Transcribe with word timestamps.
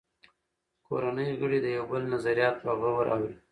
کورنۍ 0.87 1.29
غړي 1.39 1.59
د 1.61 1.67
یو 1.77 1.85
بل 1.91 2.03
نظریات 2.13 2.55
په 2.63 2.71
غور 2.79 3.05
اوري 3.13 3.33